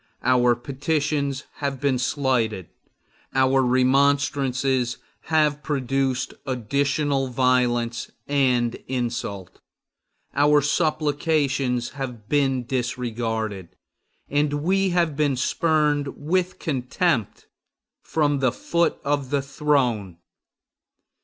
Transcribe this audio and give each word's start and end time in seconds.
Our 0.23 0.55
petitions 0.55 1.43
have 1.57 1.79
been 1.79 1.99
slighted; 1.99 2.69
our 3.35 3.61
remonstrances 3.61 4.97
have 5.25 5.61
produced 5.61 6.33
additional 6.47 7.27
violence 7.27 8.09
and 8.27 8.73
insult; 8.87 9.59
our 10.33 10.59
supplications 10.59 11.89
have 11.89 12.27
been 12.27 12.65
disregarded; 12.65 13.75
and 14.27 14.63
we 14.63 14.89
have 14.89 15.15
been 15.15 15.35
spurned 15.35 16.07
with 16.17 16.57
contempt 16.57 17.45
from 18.01 18.39
the 18.39 18.51
foot 18.51 18.97
of 19.03 19.29
the 19.29 19.43
throne! 19.43 20.17